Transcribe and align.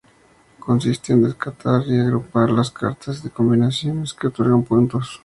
Consiste 0.57 1.13
en 1.13 1.21
descartar 1.21 1.83
y 1.87 1.99
agrupar 1.99 2.49
las 2.49 2.71
cartas 2.71 3.23
en 3.23 3.29
combinaciones 3.29 4.15
que 4.15 4.29
otorgan 4.29 4.63
puntos. 4.63 5.19